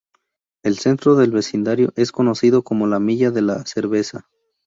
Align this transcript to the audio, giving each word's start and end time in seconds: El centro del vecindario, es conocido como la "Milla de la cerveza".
El 0.63 0.79
centro 0.79 1.13
del 1.15 1.29
vecindario, 1.29 1.93
es 1.95 2.11
conocido 2.11 2.63
como 2.63 2.87
la 2.87 2.99
"Milla 2.99 3.29
de 3.29 3.43
la 3.43 3.63
cerveza". 3.67 4.27